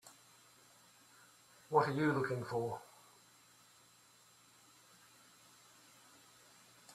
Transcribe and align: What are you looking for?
What 1.69 1.89
are 1.89 1.91
you 1.91 2.11
looking 2.11 2.43
for? 2.43 2.81